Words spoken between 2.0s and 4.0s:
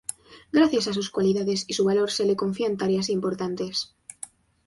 se le confían tareas importantes.